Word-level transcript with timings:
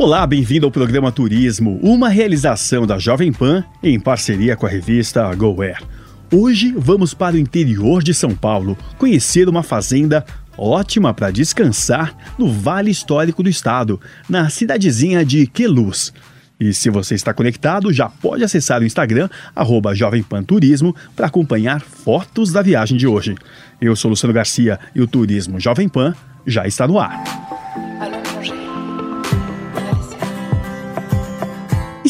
Olá, 0.00 0.26
bem-vindo 0.26 0.64
ao 0.64 0.72
programa 0.72 1.12
Turismo, 1.12 1.78
uma 1.82 2.08
realização 2.08 2.86
da 2.86 2.98
Jovem 2.98 3.30
Pan 3.30 3.62
em 3.82 4.00
parceria 4.00 4.56
com 4.56 4.64
a 4.64 4.68
revista 4.68 5.30
GoWare. 5.34 5.84
Hoje 6.32 6.72
vamos 6.74 7.12
para 7.12 7.36
o 7.36 7.38
interior 7.38 8.02
de 8.02 8.14
São 8.14 8.34
Paulo 8.34 8.78
conhecer 8.96 9.46
uma 9.46 9.62
fazenda 9.62 10.24
ótima 10.56 11.12
para 11.12 11.30
descansar 11.30 12.16
no 12.38 12.50
Vale 12.50 12.90
Histórico 12.90 13.42
do 13.42 13.50
Estado, 13.50 14.00
na 14.26 14.48
cidadezinha 14.48 15.22
de 15.22 15.46
Queluz. 15.46 16.14
E 16.58 16.72
se 16.72 16.88
você 16.88 17.14
está 17.14 17.34
conectado, 17.34 17.92
já 17.92 18.08
pode 18.08 18.42
acessar 18.42 18.80
o 18.80 18.86
Instagram, 18.86 19.28
arroba 19.54 19.94
Jovem 19.94 20.22
Pan 20.22 20.42
Turismo, 20.42 20.96
para 21.14 21.26
acompanhar 21.26 21.82
fotos 21.82 22.50
da 22.50 22.62
viagem 22.62 22.96
de 22.96 23.06
hoje. 23.06 23.34
Eu 23.78 23.94
sou 23.94 24.08
Luciano 24.08 24.32
Garcia 24.32 24.80
e 24.94 25.02
o 25.02 25.06
Turismo 25.06 25.60
Jovem 25.60 25.90
Pan 25.90 26.14
já 26.46 26.66
está 26.66 26.88
no 26.88 26.98
ar. 26.98 27.49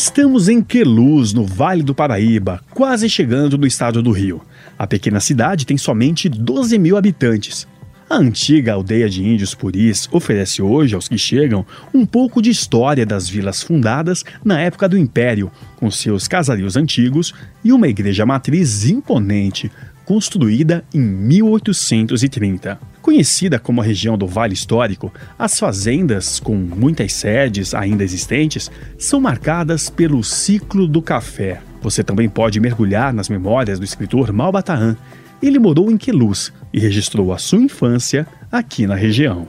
Estamos 0.02 0.48
em 0.48 0.62
Queluz, 0.62 1.34
no 1.34 1.44
Vale 1.44 1.82
do 1.82 1.94
Paraíba, 1.94 2.64
quase 2.70 3.06
chegando 3.06 3.58
no 3.58 3.66
estado 3.66 4.02
do 4.02 4.12
Rio. 4.12 4.40
A 4.78 4.86
pequena 4.86 5.20
cidade 5.20 5.66
tem 5.66 5.76
somente 5.76 6.26
12 6.26 6.78
mil 6.78 6.96
habitantes. 6.96 7.68
A 8.08 8.16
antiga 8.16 8.72
aldeia 8.72 9.10
de 9.10 9.22
índios 9.22 9.54
puris 9.54 10.08
oferece 10.10 10.62
hoje 10.62 10.94
aos 10.94 11.06
que 11.06 11.18
chegam 11.18 11.66
um 11.92 12.06
pouco 12.06 12.40
de 12.40 12.48
história 12.48 13.04
das 13.04 13.28
vilas 13.28 13.62
fundadas 13.62 14.24
na 14.42 14.58
época 14.58 14.88
do 14.88 14.96
Império, 14.96 15.52
com 15.76 15.90
seus 15.90 16.26
casarios 16.26 16.78
antigos 16.78 17.34
e 17.62 17.70
uma 17.70 17.86
igreja 17.86 18.24
matriz 18.24 18.86
imponente, 18.86 19.70
construída 20.10 20.84
em 20.92 20.98
1830. 20.98 22.80
Conhecida 23.00 23.60
como 23.60 23.80
a 23.80 23.84
região 23.84 24.18
do 24.18 24.26
Vale 24.26 24.54
Histórico, 24.54 25.14
as 25.38 25.56
fazendas, 25.56 26.40
com 26.40 26.56
muitas 26.56 27.12
sedes 27.12 27.74
ainda 27.74 28.02
existentes, 28.02 28.68
são 28.98 29.20
marcadas 29.20 29.88
pelo 29.88 30.24
ciclo 30.24 30.88
do 30.88 31.00
café. 31.00 31.62
Você 31.80 32.02
também 32.02 32.28
pode 32.28 32.58
mergulhar 32.58 33.14
nas 33.14 33.28
memórias 33.28 33.78
do 33.78 33.84
escritor 33.84 34.32
Malbataan. 34.32 34.96
Ele 35.40 35.60
morou 35.60 35.88
em 35.92 35.96
Queluz 35.96 36.52
e 36.72 36.80
registrou 36.80 37.32
a 37.32 37.38
sua 37.38 37.60
infância 37.60 38.26
aqui 38.50 38.88
na 38.88 38.96
região. 38.96 39.46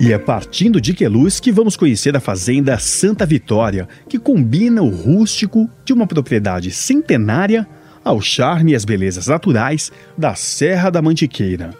E 0.00 0.14
é 0.14 0.18
partindo 0.18 0.80
de 0.80 0.94
Queluz 0.94 1.38
que 1.38 1.52
vamos 1.52 1.76
conhecer 1.76 2.16
a 2.16 2.20
fazenda 2.20 2.78
Santa 2.78 3.26
Vitória, 3.26 3.86
que 4.08 4.18
combina 4.18 4.80
o 4.80 4.88
rústico 4.88 5.68
de 5.84 5.92
uma 5.92 6.06
propriedade 6.06 6.70
centenária 6.70 7.68
ao 8.02 8.18
charme 8.18 8.72
e 8.72 8.74
às 8.74 8.86
belezas 8.86 9.26
naturais 9.26 9.92
da 10.16 10.34
Serra 10.34 10.88
da 10.88 11.02
Mantiqueira. 11.02 11.74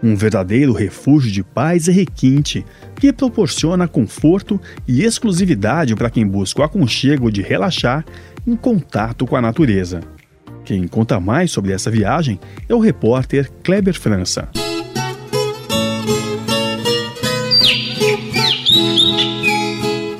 Um 0.00 0.14
verdadeiro 0.14 0.72
refúgio 0.72 1.32
de 1.32 1.42
paz 1.42 1.88
e 1.88 1.90
requinte 1.90 2.64
que 2.94 3.12
proporciona 3.12 3.88
conforto 3.88 4.60
e 4.86 5.02
exclusividade 5.02 5.96
para 5.96 6.10
quem 6.10 6.24
busca 6.24 6.60
o 6.60 6.64
aconchego 6.64 7.32
de 7.32 7.42
relaxar 7.42 8.04
em 8.46 8.54
contato 8.54 9.26
com 9.26 9.34
a 9.34 9.42
natureza. 9.42 10.02
Quem 10.64 10.86
conta 10.86 11.18
mais 11.18 11.50
sobre 11.50 11.72
essa 11.72 11.90
viagem 11.90 12.38
é 12.68 12.74
o 12.74 12.78
repórter 12.78 13.50
Kleber 13.64 13.98
França. 13.98 14.48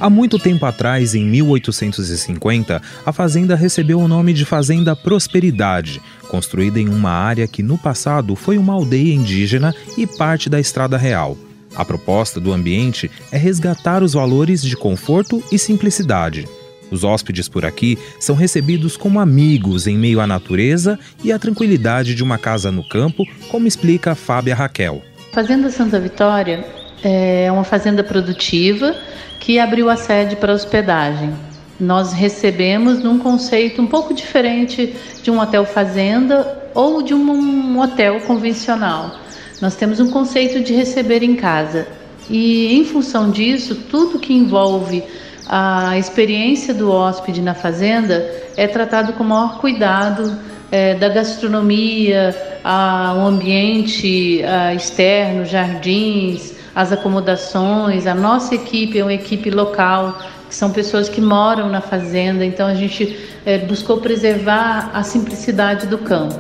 Há 0.07 0.11
muito 0.11 0.39
tempo 0.39 0.65
atrás, 0.65 1.17
em 1.17 1.25
1850, 1.25 2.81
a 3.05 3.13
fazenda 3.13 3.57
recebeu 3.57 3.99
o 3.99 4.07
nome 4.07 4.33
de 4.33 4.45
Fazenda 4.45 4.95
Prosperidade, 4.95 6.01
construída 6.29 6.79
em 6.79 6.89
uma 6.89 7.11
área 7.11 7.49
que 7.49 7.61
no 7.61 7.77
passado 7.77 8.37
foi 8.37 8.57
uma 8.57 8.73
aldeia 8.73 9.13
indígena 9.13 9.75
e 9.99 10.07
parte 10.07 10.49
da 10.49 10.61
Estrada 10.61 10.97
Real. 10.97 11.37
A 11.75 11.85
proposta 11.85 12.39
do 12.39 12.53
ambiente 12.53 13.11
é 13.33 13.37
resgatar 13.37 14.01
os 14.01 14.13
valores 14.13 14.63
de 14.63 14.77
conforto 14.77 15.43
e 15.51 15.59
simplicidade. 15.59 16.47
Os 16.89 17.03
hóspedes 17.03 17.49
por 17.49 17.65
aqui 17.65 17.99
são 18.21 18.37
recebidos 18.37 18.97
como 18.97 19.19
amigos 19.19 19.89
em 19.89 19.99
meio 19.99 20.21
à 20.21 20.27
natureza 20.27 20.97
e 21.25 21.33
à 21.33 21.39
tranquilidade 21.41 22.15
de 22.15 22.23
uma 22.23 22.39
casa 22.39 22.71
no 22.71 22.89
campo, 22.89 23.25
como 23.51 23.67
explica 23.67 24.15
Fábia 24.15 24.55
Raquel. 24.55 25.03
Fazenda 25.33 25.69
Santa 25.69 25.99
Vitória 25.99 26.86
é 27.03 27.51
uma 27.51 27.65
fazenda 27.65 28.03
produtiva 28.03 28.97
que 29.39 29.59
abriu 29.59 29.89
a 29.89 29.97
sede 29.97 30.37
para 30.37 30.53
hospedagem. 30.53 31.33
Nós 31.79 32.13
recebemos 32.13 33.03
num 33.03 33.19
conceito 33.19 33.83
um 33.83 33.87
pouco 33.87 34.15
diferente 34.15 34.95
de 35.23 35.31
um 35.31 35.39
hotel 35.39 35.65
fazenda 35.67 36.71
ou 36.75 37.03
de 37.03 37.13
um 37.15 37.79
hotel 37.81 38.21
convencional. 38.23 39.17
Nós 39.61 39.77
temos 39.77 40.01
um 40.01 40.11
conceito 40.11 40.61
de 40.61 40.75
receber 40.75 41.23
em 41.23 41.37
casa. 41.37 41.87
E 42.29 42.75
em 42.77 42.85
função 42.85 43.31
disso, 43.31 43.75
tudo 43.89 44.19
que 44.19 44.33
envolve 44.33 45.03
a 45.49 45.97
experiência 45.97 46.75
do 46.75 46.91
hóspede 46.91 47.41
na 47.41 47.55
fazenda 47.55 48.29
é 48.57 48.67
tratado 48.67 49.13
com 49.13 49.23
o 49.23 49.27
maior 49.27 49.59
cuidado 49.61 50.37
é, 50.73 50.95
da 50.95 51.09
gastronomia, 51.09 52.35
a, 52.65 53.15
o 53.17 53.27
ambiente 53.27 54.43
a, 54.43 54.75
externo, 54.75 55.45
jardins, 55.45 56.56
as 56.77 56.93
acomodações. 56.93 58.07
A 58.07 58.15
nossa 58.15 58.55
equipe 58.55 58.99
é 58.99 59.03
uma 59.03 59.15
equipe 59.15 59.51
local, 59.51 60.21
que 60.47 60.55
são 60.55 60.71
pessoas 60.71 61.09
que 61.09 61.23
moram 61.23 61.71
na 61.71 61.81
fazenda, 61.81 62.45
então 62.45 62.69
a 62.69 62.75
gente 62.75 63.19
é, 63.47 63.57
buscou 63.57 63.99
preservar 63.99 64.91
a 64.93 65.03
simplicidade 65.03 65.87
do 65.87 65.97
campo. 65.97 66.37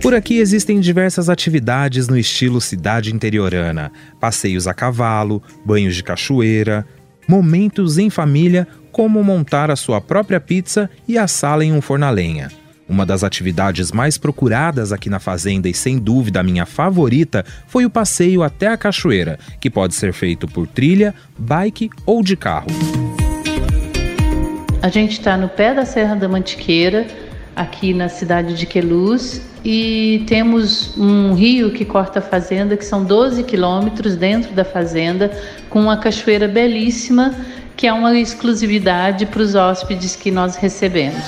Por 0.00 0.14
aqui 0.14 0.38
existem 0.38 0.80
diversas 0.80 1.28
atividades 1.28 2.08
no 2.08 2.16
estilo 2.16 2.60
cidade 2.60 3.12
interiorana: 3.12 3.90
passeios 4.20 4.68
a 4.68 4.74
cavalo, 4.74 5.42
banhos 5.64 5.96
de 5.96 6.04
cachoeira, 6.04 6.86
momentos 7.28 7.98
em 7.98 8.08
família, 8.08 8.68
como 8.92 9.22
montar 9.24 9.70
a 9.70 9.76
sua 9.76 10.00
própria 10.00 10.40
pizza 10.40 10.88
e 11.08 11.18
assá-la 11.18 11.64
em 11.64 11.72
um 11.72 11.80
forno 11.80 12.06
a 12.06 12.10
lenha. 12.10 12.61
Uma 12.92 13.06
das 13.06 13.24
atividades 13.24 13.90
mais 13.90 14.18
procuradas 14.18 14.92
aqui 14.92 15.08
na 15.08 15.18
fazenda 15.18 15.66
e 15.66 15.72
sem 15.72 15.98
dúvida 15.98 16.40
a 16.40 16.42
minha 16.42 16.66
favorita 16.66 17.42
foi 17.66 17.86
o 17.86 17.90
passeio 17.90 18.42
até 18.42 18.66
a 18.66 18.76
cachoeira, 18.76 19.38
que 19.58 19.70
pode 19.70 19.94
ser 19.94 20.12
feito 20.12 20.46
por 20.46 20.66
trilha, 20.66 21.14
bike 21.38 21.88
ou 22.04 22.22
de 22.22 22.36
carro. 22.36 22.66
A 24.82 24.90
gente 24.90 25.12
está 25.12 25.38
no 25.38 25.48
pé 25.48 25.72
da 25.72 25.86
Serra 25.86 26.14
da 26.14 26.28
Mantiqueira, 26.28 27.06
aqui 27.56 27.94
na 27.94 28.10
cidade 28.10 28.52
de 28.52 28.66
Queluz, 28.66 29.40
e 29.64 30.22
temos 30.26 30.94
um 30.98 31.32
rio 31.32 31.72
que 31.72 31.86
corta 31.86 32.18
a 32.18 32.22
fazenda, 32.22 32.76
que 32.76 32.84
são 32.84 33.02
12 33.02 33.42
quilômetros 33.44 34.16
dentro 34.16 34.52
da 34.52 34.66
fazenda, 34.66 35.32
com 35.70 35.80
uma 35.80 35.96
cachoeira 35.96 36.46
belíssima, 36.46 37.34
que 37.74 37.86
é 37.86 37.92
uma 37.92 38.14
exclusividade 38.18 39.24
para 39.24 39.40
os 39.40 39.54
hóspedes 39.54 40.14
que 40.14 40.30
nós 40.30 40.56
recebemos. 40.56 41.24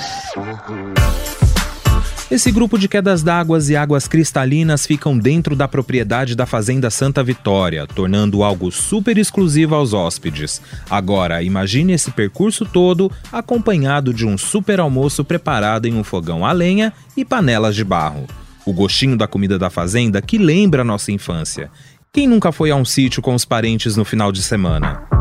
Esse 2.29 2.51
grupo 2.51 2.79
de 2.79 2.87
quedas 2.87 3.21
d'água 3.21 3.59
e 3.69 3.75
águas 3.75 4.07
cristalinas 4.07 4.87
ficam 4.87 5.15
dentro 5.15 5.55
da 5.55 5.67
propriedade 5.67 6.35
da 6.35 6.47
Fazenda 6.47 6.89
Santa 6.89 7.23
Vitória, 7.23 7.85
tornando 7.85 8.43
algo 8.43 8.71
super 8.71 9.15
exclusivo 9.19 9.75
aos 9.75 9.93
hóspedes. 9.93 10.59
Agora, 10.89 11.43
imagine 11.43 11.93
esse 11.93 12.09
percurso 12.09 12.65
todo 12.65 13.11
acompanhado 13.31 14.11
de 14.11 14.25
um 14.25 14.39
super 14.39 14.79
almoço 14.79 15.23
preparado 15.23 15.85
em 15.85 15.93
um 15.93 16.03
fogão 16.03 16.43
a 16.43 16.51
lenha 16.51 16.91
e 17.15 17.23
panelas 17.23 17.75
de 17.75 17.83
barro. 17.83 18.25
O 18.65 18.73
gostinho 18.73 19.15
da 19.15 19.27
comida 19.27 19.59
da 19.59 19.69
fazenda 19.69 20.19
que 20.19 20.39
lembra 20.39 20.81
a 20.81 20.85
nossa 20.85 21.11
infância. 21.11 21.69
Quem 22.11 22.27
nunca 22.27 22.51
foi 22.51 22.71
a 22.71 22.75
um 22.75 22.85
sítio 22.85 23.21
com 23.21 23.35
os 23.35 23.45
parentes 23.45 23.95
no 23.95 24.03
final 24.03 24.31
de 24.31 24.41
semana? 24.41 25.14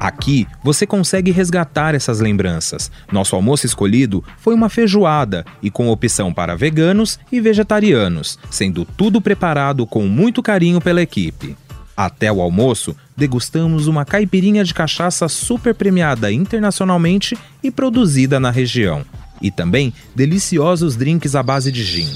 Aqui 0.00 0.46
você 0.62 0.86
consegue 0.86 1.30
resgatar 1.30 1.94
essas 1.94 2.20
lembranças. 2.20 2.90
Nosso 3.10 3.36
almoço 3.36 3.66
escolhido 3.66 4.24
foi 4.38 4.54
uma 4.54 4.68
feijoada 4.68 5.44
e 5.62 5.70
com 5.70 5.88
opção 5.88 6.32
para 6.32 6.56
veganos 6.56 7.18
e 7.30 7.40
vegetarianos, 7.40 8.38
sendo 8.50 8.84
tudo 8.84 9.20
preparado 9.20 9.86
com 9.86 10.06
muito 10.06 10.42
carinho 10.42 10.80
pela 10.80 11.02
equipe. 11.02 11.56
Até 11.96 12.30
o 12.30 12.40
almoço, 12.40 12.96
degustamos 13.16 13.86
uma 13.86 14.04
caipirinha 14.04 14.64
de 14.64 14.74
cachaça 14.74 15.28
super 15.28 15.74
premiada 15.74 16.32
internacionalmente 16.32 17.38
e 17.62 17.70
produzida 17.70 18.40
na 18.40 18.50
região. 18.50 19.04
E 19.40 19.50
também 19.50 19.92
deliciosos 20.14 20.96
drinks 20.96 21.34
à 21.36 21.42
base 21.42 21.70
de 21.70 21.84
gin. 21.84 22.08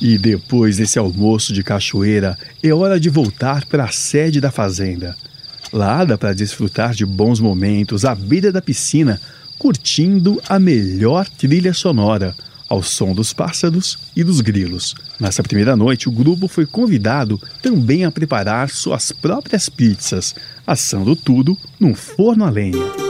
E 0.00 0.16
depois 0.16 0.78
desse 0.78 0.98
almoço 0.98 1.52
de 1.52 1.62
cachoeira, 1.62 2.36
é 2.62 2.72
hora 2.72 2.98
de 2.98 3.10
voltar 3.10 3.66
para 3.66 3.84
a 3.84 3.92
sede 3.92 4.40
da 4.40 4.50
fazenda. 4.50 5.14
Lá 5.72 6.04
dá 6.04 6.18
para 6.18 6.34
desfrutar 6.34 6.94
de 6.94 7.06
bons 7.06 7.38
momentos 7.38 8.04
à 8.04 8.14
beira 8.14 8.50
da 8.50 8.60
piscina, 8.60 9.20
curtindo 9.58 10.40
a 10.48 10.58
melhor 10.58 11.28
trilha 11.28 11.72
sonora, 11.72 12.34
ao 12.68 12.82
som 12.82 13.12
dos 13.14 13.32
pássaros 13.32 13.98
e 14.14 14.22
dos 14.24 14.40
grilos. 14.40 14.94
Nessa 15.18 15.42
primeira 15.42 15.76
noite, 15.76 16.08
o 16.08 16.12
grupo 16.12 16.48
foi 16.48 16.64
convidado 16.64 17.40
também 17.60 18.04
a 18.04 18.10
preparar 18.10 18.70
suas 18.70 19.12
próprias 19.12 19.68
pizzas, 19.68 20.34
assando 20.66 21.14
tudo 21.14 21.58
num 21.78 21.94
forno 21.94 22.44
a 22.44 22.50
lenha. 22.50 23.09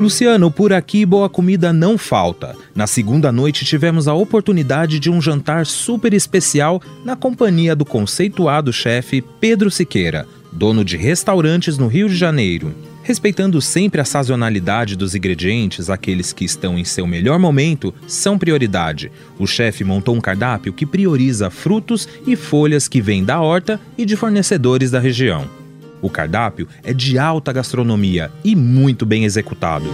Luciano, 0.00 0.50
por 0.50 0.72
aqui 0.72 1.04
boa 1.04 1.28
comida 1.28 1.74
não 1.74 1.98
falta. 1.98 2.56
Na 2.74 2.86
segunda 2.86 3.30
noite 3.30 3.66
tivemos 3.66 4.08
a 4.08 4.14
oportunidade 4.14 4.98
de 4.98 5.10
um 5.10 5.20
jantar 5.20 5.66
super 5.66 6.14
especial 6.14 6.80
na 7.04 7.14
companhia 7.14 7.76
do 7.76 7.84
conceituado 7.84 8.72
chefe 8.72 9.22
Pedro 9.38 9.70
Siqueira, 9.70 10.26
dono 10.50 10.82
de 10.82 10.96
restaurantes 10.96 11.76
no 11.76 11.86
Rio 11.86 12.08
de 12.08 12.16
Janeiro. 12.16 12.74
Respeitando 13.02 13.60
sempre 13.60 14.00
a 14.00 14.04
sazonalidade 14.06 14.96
dos 14.96 15.14
ingredientes, 15.14 15.90
aqueles 15.90 16.32
que 16.32 16.46
estão 16.46 16.78
em 16.78 16.84
seu 16.84 17.06
melhor 17.06 17.38
momento 17.38 17.92
são 18.06 18.38
prioridade. 18.38 19.12
O 19.38 19.46
chefe 19.46 19.84
montou 19.84 20.16
um 20.16 20.20
cardápio 20.20 20.72
que 20.72 20.86
prioriza 20.86 21.50
frutos 21.50 22.08
e 22.26 22.36
folhas 22.36 22.88
que 22.88 23.02
vêm 23.02 23.22
da 23.22 23.38
horta 23.42 23.78
e 23.98 24.06
de 24.06 24.16
fornecedores 24.16 24.90
da 24.90 24.98
região. 24.98 25.59
O 26.02 26.08
cardápio 26.08 26.66
é 26.82 26.92
de 26.92 27.18
alta 27.18 27.52
gastronomia 27.52 28.30
e 28.42 28.56
muito 28.56 29.04
bem 29.04 29.24
executado. 29.24 29.86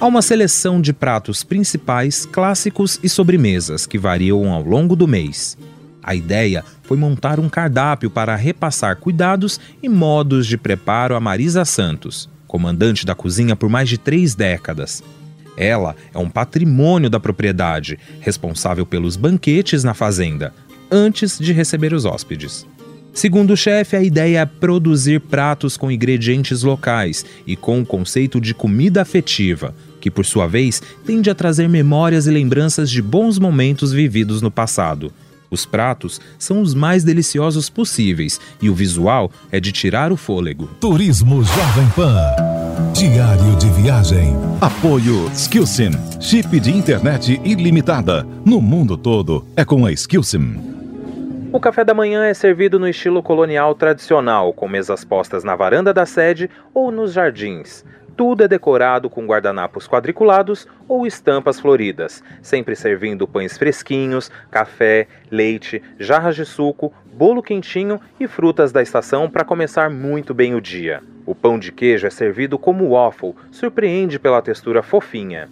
Há 0.00 0.06
uma 0.06 0.22
seleção 0.22 0.80
de 0.80 0.92
pratos 0.92 1.44
principais, 1.44 2.24
clássicos 2.24 2.98
e 3.02 3.08
sobremesas 3.08 3.86
que 3.86 3.98
variam 3.98 4.50
ao 4.50 4.62
longo 4.62 4.96
do 4.96 5.06
mês. 5.06 5.58
A 6.02 6.14
ideia 6.14 6.64
foi 6.82 6.96
montar 6.96 7.38
um 7.38 7.50
cardápio 7.50 8.10
para 8.10 8.34
repassar 8.34 8.96
cuidados 8.96 9.60
e 9.82 9.88
modos 9.88 10.46
de 10.46 10.56
preparo 10.56 11.14
a 11.14 11.20
Marisa 11.20 11.66
Santos, 11.66 12.30
comandante 12.46 13.04
da 13.04 13.14
cozinha 13.14 13.54
por 13.54 13.68
mais 13.68 13.88
de 13.88 13.98
três 13.98 14.34
décadas. 14.34 15.04
Ela 15.56 15.94
é 16.14 16.18
um 16.18 16.30
patrimônio 16.30 17.10
da 17.10 17.20
propriedade, 17.20 17.98
responsável 18.20 18.86
pelos 18.86 19.16
banquetes 19.16 19.84
na 19.84 19.92
fazenda, 19.92 20.54
antes 20.90 21.38
de 21.38 21.52
receber 21.52 21.92
os 21.92 22.06
hóspedes. 22.06 22.66
Segundo 23.12 23.52
o 23.52 23.56
chefe, 23.56 23.96
a 23.96 24.02
ideia 24.02 24.40
é 24.40 24.46
produzir 24.46 25.20
pratos 25.20 25.76
com 25.76 25.90
ingredientes 25.90 26.62
locais 26.62 27.24
e 27.46 27.56
com 27.56 27.80
o 27.80 27.86
conceito 27.86 28.40
de 28.40 28.54
comida 28.54 29.02
afetiva, 29.02 29.74
que 30.00 30.10
por 30.10 30.24
sua 30.24 30.46
vez 30.46 30.80
tende 31.04 31.28
a 31.28 31.34
trazer 31.34 31.68
memórias 31.68 32.26
e 32.26 32.30
lembranças 32.30 32.90
de 32.90 33.02
bons 33.02 33.38
momentos 33.38 33.92
vividos 33.92 34.40
no 34.40 34.50
passado. 34.50 35.12
Os 35.50 35.66
pratos 35.66 36.20
são 36.38 36.62
os 36.62 36.74
mais 36.74 37.02
deliciosos 37.02 37.68
possíveis 37.68 38.40
e 38.62 38.70
o 38.70 38.74
visual 38.74 39.32
é 39.50 39.58
de 39.58 39.72
tirar 39.72 40.12
o 40.12 40.16
fôlego. 40.16 40.70
Turismo 40.80 41.42
Jovem 41.42 41.88
Pan. 41.96 42.16
Diário 42.94 43.56
de 43.56 43.68
viagem. 43.82 44.36
Apoio 44.60 45.28
Skillsim. 45.34 45.90
Chip 46.20 46.60
de 46.60 46.70
internet 46.70 47.40
ilimitada. 47.44 48.24
No 48.44 48.60
mundo 48.60 48.96
todo 48.96 49.44
é 49.56 49.64
com 49.64 49.84
a 49.84 49.92
Skillsim. 49.92 50.79
O 51.52 51.58
café 51.58 51.84
da 51.84 51.92
manhã 51.92 52.26
é 52.26 52.32
servido 52.32 52.78
no 52.78 52.88
estilo 52.88 53.24
colonial 53.24 53.74
tradicional, 53.74 54.52
com 54.52 54.68
mesas 54.68 55.04
postas 55.04 55.42
na 55.42 55.56
varanda 55.56 55.92
da 55.92 56.06
sede 56.06 56.48
ou 56.72 56.92
nos 56.92 57.12
jardins. 57.12 57.84
Tudo 58.16 58.44
é 58.44 58.48
decorado 58.48 59.10
com 59.10 59.26
guardanapos 59.26 59.88
quadriculados 59.88 60.68
ou 60.86 61.04
estampas 61.04 61.58
floridas, 61.58 62.22
sempre 62.40 62.76
servindo 62.76 63.26
pães 63.26 63.58
fresquinhos, 63.58 64.30
café, 64.48 65.08
leite, 65.28 65.82
jarras 65.98 66.36
de 66.36 66.44
suco, 66.44 66.92
bolo 67.12 67.42
quentinho 67.42 68.00
e 68.20 68.28
frutas 68.28 68.70
da 68.70 68.80
estação 68.80 69.28
para 69.28 69.44
começar 69.44 69.90
muito 69.90 70.32
bem 70.32 70.54
o 70.54 70.60
dia. 70.60 71.02
O 71.26 71.34
pão 71.34 71.58
de 71.58 71.72
queijo 71.72 72.06
é 72.06 72.10
servido 72.10 72.60
como 72.60 72.90
waffle, 72.90 73.34
surpreende 73.50 74.20
pela 74.20 74.40
textura 74.40 74.84
fofinha. 74.84 75.48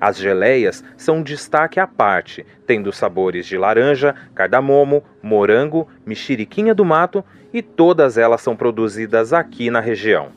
As 0.00 0.18
geleias 0.18 0.84
são 0.96 1.18
um 1.18 1.22
destaque 1.22 1.80
à 1.80 1.86
parte, 1.86 2.44
tendo 2.66 2.92
sabores 2.92 3.46
de 3.46 3.56
laranja, 3.56 4.14
cardamomo, 4.34 5.02
morango, 5.22 5.88
mexeriquinha 6.04 6.74
do 6.74 6.84
mato 6.84 7.24
e 7.52 7.62
todas 7.62 8.18
elas 8.18 8.42
são 8.42 8.54
produzidas 8.54 9.32
aqui 9.32 9.70
na 9.70 9.80
região. 9.80 10.28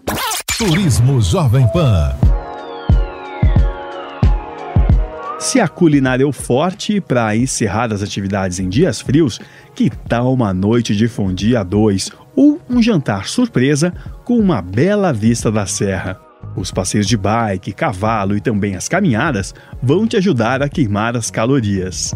Turismo 0.57 1.21
Jovem 1.21 1.67
Pan. 1.71 2.15
Se 5.39 5.59
a 5.59 5.67
culinária 5.69 6.23
é 6.23 6.27
o 6.27 6.33
forte 6.33 6.99
para 6.99 7.33
encerrar 7.35 7.93
as 7.93 8.03
atividades 8.03 8.59
em 8.59 8.67
dias 8.67 8.99
frios, 8.99 9.39
que 9.73 9.89
tal 9.89 10.33
uma 10.33 10.53
noite 10.53 10.93
de 10.93 11.07
fondue 11.07 11.55
a 11.55 11.63
dois 11.63 12.11
ou 12.35 12.59
um 12.69 12.81
jantar 12.81 13.27
surpresa 13.27 13.93
com 14.25 14.37
uma 14.37 14.61
bela 14.61 15.13
vista 15.13 15.49
da 15.49 15.65
serra? 15.65 16.28
Os 16.59 16.71
passeios 16.71 17.07
de 17.07 17.15
bike, 17.15 17.71
cavalo 17.71 18.35
e 18.35 18.41
também 18.41 18.75
as 18.75 18.89
caminhadas 18.89 19.55
vão 19.81 20.05
te 20.05 20.17
ajudar 20.17 20.61
a 20.61 20.67
queimar 20.67 21.15
as 21.15 21.31
calorias. 21.31 22.13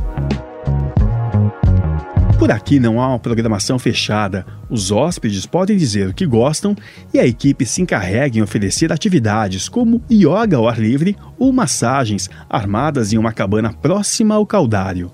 Por 2.38 2.52
aqui 2.52 2.78
não 2.78 3.00
há 3.00 3.08
uma 3.08 3.20
programação 3.20 3.80
fechada. 3.80 4.46
Os 4.70 4.92
hóspedes 4.92 5.46
podem 5.46 5.78
dizer 5.78 6.10
o 6.10 6.14
que 6.14 6.26
gostam 6.26 6.76
e 7.14 7.20
a 7.20 7.26
equipe 7.26 7.66
se 7.66 7.82
encarrega 7.82 8.38
em 8.38 8.42
oferecer 8.42 8.92
atividades 8.92 9.70
como 9.70 10.04
yoga 10.12 10.58
ao 10.58 10.68
ar 10.68 10.78
livre 10.78 11.16
ou 11.40 11.54
massagens 11.54 12.30
armadas 12.50 13.14
em 13.14 13.18
uma 13.18 13.32
cabana 13.32 13.72
próxima 13.72 14.36
ao 14.36 14.46
caudário. 14.46 15.10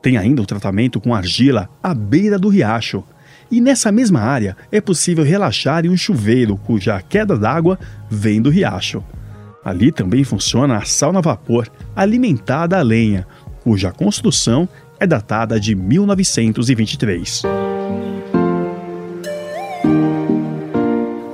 Tem 0.00 0.16
ainda 0.16 0.40
o 0.40 0.46
tratamento 0.46 0.98
com 0.98 1.14
argila 1.14 1.68
à 1.82 1.92
beira 1.92 2.38
do 2.38 2.48
riacho. 2.48 3.04
E 3.50 3.60
nessa 3.60 3.90
mesma 3.90 4.20
área 4.20 4.56
é 4.70 4.80
possível 4.80 5.24
relaxar 5.24 5.84
em 5.84 5.88
um 5.88 5.96
chuveiro 5.96 6.56
cuja 6.56 7.02
queda 7.02 7.36
d'água 7.36 7.78
vem 8.08 8.40
do 8.40 8.48
riacho. 8.48 9.02
Ali 9.64 9.90
também 9.90 10.22
funciona 10.22 10.76
a 10.76 10.84
sauna 10.84 11.18
a 11.18 11.22
vapor, 11.22 11.68
alimentada 11.94 12.78
a 12.78 12.82
lenha, 12.82 13.26
cuja 13.62 13.90
construção 13.90 14.68
é 15.00 15.06
datada 15.06 15.58
de 15.58 15.74
1923. 15.74 17.42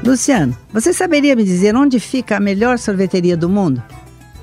Luciano, 0.05 0.57
você 0.73 0.93
saberia 0.93 1.35
me 1.35 1.45
dizer 1.45 1.75
onde 1.75 1.99
fica 1.99 2.37
a 2.37 2.41
melhor 2.41 2.79
sorveteria 2.79 3.37
do 3.37 3.49
mundo? 3.49 3.83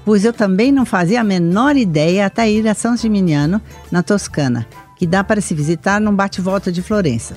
Pois 0.08 0.24
eu 0.24 0.32
também 0.32 0.72
não 0.72 0.86
fazia 0.86 1.20
a 1.20 1.24
menor 1.24 1.76
ideia 1.76 2.28
até 2.28 2.50
ir 2.50 2.66
a 2.66 2.74
São 2.74 2.96
Gimignano, 2.96 3.62
na 3.92 4.02
Toscana. 4.02 4.66
que 4.98 5.06
dá 5.06 5.22
para 5.22 5.42
se 5.42 5.54
visitar 5.54 6.00
num 6.00 6.16
bate-volta 6.16 6.72
de 6.72 6.82
Florença. 6.82 7.36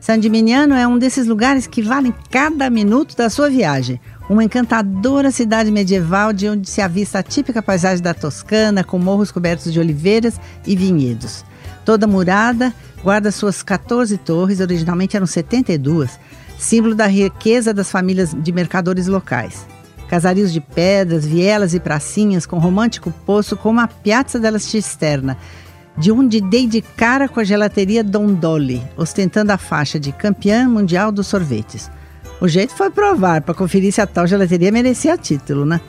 San 0.00 0.20
Gimignano 0.20 0.74
é 0.74 0.88
um 0.88 0.98
desses 0.98 1.24
lugares 1.24 1.68
que 1.68 1.80
valem 1.80 2.12
cada 2.28 2.68
minuto 2.68 3.16
da 3.16 3.30
sua 3.30 3.48
viagem. 3.48 4.00
Uma 4.28 4.42
encantadora 4.42 5.30
cidade 5.30 5.70
medieval 5.70 6.32
de 6.32 6.48
onde 6.48 6.68
se 6.68 6.80
avista 6.80 7.20
a 7.20 7.22
típica 7.22 7.62
paisagem 7.62 8.02
da 8.02 8.12
Toscana, 8.12 8.82
com 8.82 8.98
morros 8.98 9.30
cobertos 9.30 9.72
de 9.72 9.78
oliveiras 9.78 10.34
e 10.66 10.74
vinhedos. 10.74 11.44
Toda 11.84 12.08
murada, 12.08 12.74
guarda 13.04 13.30
suas 13.30 13.62
14 13.62 14.18
torres, 14.18 14.58
originalmente 14.58 15.14
eram 15.16 15.28
72, 15.28 16.18
símbolo 16.58 16.96
da 16.96 17.06
riqueza 17.06 17.72
das 17.72 17.88
famílias 17.88 18.34
de 18.36 18.50
mercadores 18.50 19.06
locais. 19.06 19.64
Casarios 20.10 20.52
de 20.52 20.60
pedras, 20.60 21.24
vielas 21.24 21.72
e 21.72 21.78
pracinhas 21.78 22.44
com 22.44 22.58
romântico 22.58 23.14
poço 23.24 23.56
como 23.56 23.78
a 23.78 23.86
Piazza 23.86 24.40
della 24.40 24.58
Cisterna, 24.58 25.38
de 25.96 26.10
onde 26.10 26.40
dei 26.40 26.66
de 26.66 26.82
cara 26.82 27.28
com 27.28 27.38
a 27.38 27.44
gelateria 27.44 28.02
Dondoli, 28.02 28.82
ostentando 28.96 29.52
a 29.52 29.56
faixa 29.56 30.00
de 30.00 30.10
campeã 30.10 30.68
mundial 30.68 31.12
dos 31.12 31.28
sorvetes. 31.28 31.88
O 32.40 32.48
jeito 32.48 32.74
foi 32.74 32.90
provar 32.90 33.42
para 33.42 33.54
conferir 33.54 33.92
se 33.92 34.00
a 34.00 34.06
tal 34.06 34.26
gelateria 34.26 34.72
merecia 34.72 35.16
título, 35.16 35.64
né? 35.64 35.80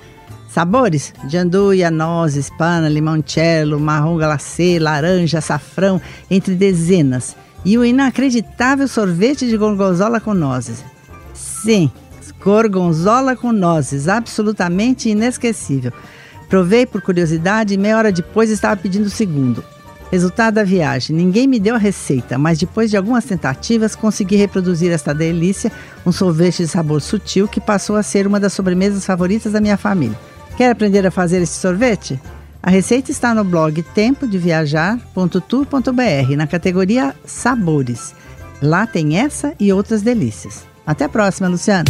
Sabores: 0.49 1.15
de 1.23 1.37
anduia, 1.37 1.89
nozes, 1.89 2.47
pana, 2.51 2.87
limoncello, 2.87 3.79
marrom 3.79 4.17
glacê, 4.17 4.77
laranja, 4.77 5.39
açafrão, 5.39 5.99
entre 6.29 6.53
dezenas. 6.53 7.35
E 7.65 7.75
o 7.75 7.83
inacreditável 7.83 8.87
sorvete 8.87 9.47
de 9.47 9.57
gorgonzola 9.57 10.19
com 10.19 10.35
nozes. 10.35 10.85
Sim, 11.33 11.91
gorgonzola 12.43 13.35
com 13.35 13.51
nozes, 13.51 14.07
absolutamente 14.07 15.09
inesquecível. 15.09 15.91
Provei 16.49 16.85
por 16.85 17.01
curiosidade 17.01 17.73
e 17.73 17.77
meia 17.77 17.97
hora 17.97 18.11
depois 18.11 18.49
estava 18.49 18.75
pedindo 18.75 19.05
o 19.05 19.09
segundo. 19.09 19.63
Resultado 20.11 20.55
da 20.55 20.63
viagem: 20.63 21.15
ninguém 21.15 21.47
me 21.47 21.59
deu 21.59 21.75
a 21.75 21.77
receita, 21.77 22.37
mas 22.37 22.59
depois 22.59 22.89
de 22.89 22.97
algumas 22.97 23.23
tentativas 23.23 23.95
consegui 23.95 24.35
reproduzir 24.35 24.91
esta 24.91 25.13
delícia, 25.13 25.71
um 26.05 26.11
sorvete 26.11 26.63
de 26.63 26.67
sabor 26.67 27.01
sutil 27.01 27.47
que 27.47 27.61
passou 27.61 27.95
a 27.95 28.03
ser 28.03 28.27
uma 28.27 28.39
das 28.39 28.51
sobremesas 28.51 29.05
favoritas 29.05 29.53
da 29.53 29.61
minha 29.61 29.77
família. 29.77 30.19
Quer 30.57 30.71
aprender 30.71 31.07
a 31.07 31.11
fazer 31.11 31.41
esse 31.41 31.57
sorvete? 31.57 32.19
A 32.61 32.69
receita 32.69 33.09
está 33.09 33.33
no 33.33 33.43
blog 33.43 33.81
tempodeviajar.tour.br 33.81 36.35
na 36.35 36.45
categoria 36.45 37.15
Sabores. 37.25 38.13
Lá 38.61 38.85
tem 38.85 39.17
essa 39.17 39.55
e 39.59 39.73
outras 39.73 40.03
delícias. 40.03 40.63
Até 40.85 41.05
a 41.05 41.09
próxima, 41.09 41.47
Luciano. 41.47 41.89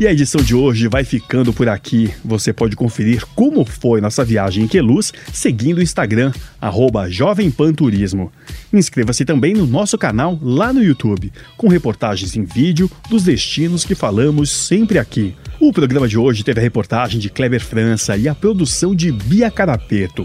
E 0.00 0.06
a 0.06 0.12
edição 0.12 0.40
de 0.40 0.54
hoje 0.54 0.86
vai 0.86 1.02
ficando 1.02 1.52
por 1.52 1.68
aqui. 1.68 2.14
Você 2.24 2.52
pode 2.52 2.76
conferir 2.76 3.26
como 3.34 3.64
foi 3.64 4.00
nossa 4.00 4.24
viagem 4.24 4.62
em 4.62 4.68
Queluz 4.68 5.12
seguindo 5.32 5.78
o 5.78 5.82
Instagram, 5.82 6.30
arroba 6.60 7.10
Jovem 7.10 7.50
Pan 7.50 7.72
Turismo. 7.72 8.30
Inscreva-se 8.72 9.24
também 9.24 9.54
no 9.54 9.66
nosso 9.66 9.98
canal 9.98 10.38
lá 10.40 10.72
no 10.72 10.80
YouTube, 10.80 11.32
com 11.56 11.66
reportagens 11.66 12.36
em 12.36 12.44
vídeo 12.44 12.88
dos 13.10 13.24
destinos 13.24 13.84
que 13.84 13.96
falamos 13.96 14.50
sempre 14.50 15.00
aqui. 15.00 15.34
O 15.58 15.72
programa 15.72 16.06
de 16.06 16.16
hoje 16.16 16.44
teve 16.44 16.60
a 16.60 16.62
reportagem 16.62 17.18
de 17.18 17.28
Kleber 17.28 17.60
França 17.60 18.16
e 18.16 18.28
a 18.28 18.34
produção 18.36 18.94
de 18.94 19.10
Bia 19.10 19.50
Carapeto. 19.50 20.22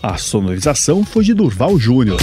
A 0.00 0.16
sonorização 0.16 1.04
foi 1.04 1.24
de 1.24 1.34
Durval 1.34 1.76
Júnior. 1.80 2.20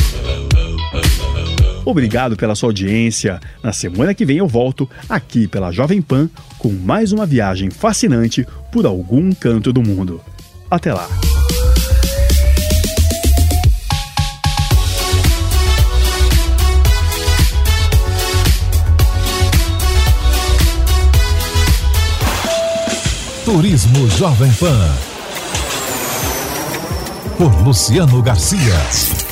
Obrigado 1.85 2.35
pela 2.35 2.55
sua 2.55 2.69
audiência. 2.69 3.39
Na 3.61 3.73
semana 3.73 4.13
que 4.13 4.25
vem 4.25 4.37
eu 4.37 4.47
volto 4.47 4.89
aqui 5.09 5.47
pela 5.47 5.71
Jovem 5.71 6.01
Pan 6.01 6.29
com 6.57 6.69
mais 6.69 7.11
uma 7.11 7.25
viagem 7.25 7.69
fascinante 7.69 8.47
por 8.71 8.85
algum 8.85 9.31
canto 9.33 9.73
do 9.73 9.81
mundo. 9.81 10.21
Até 10.69 10.93
lá. 10.93 11.07
Turismo 23.45 24.09
Jovem 24.09 24.51
Pan. 24.53 24.89
Por 27.37 27.53
Luciano 27.61 28.21
Garcia. 28.21 29.22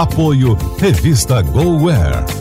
Apoio 0.00 0.56
Revista 0.78 1.42
GoWare. 1.42 2.39